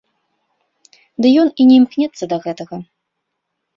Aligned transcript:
Ды 1.25 1.31
ён 1.43 1.49
і 1.59 1.67
не 1.73 1.77
імкнецца 1.81 2.23
да 2.33 2.37
гэтага. 2.47 2.75